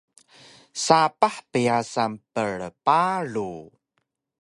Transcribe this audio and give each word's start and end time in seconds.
sapah 0.85 1.35
pyasan 1.51 2.11
prparu 2.33 3.53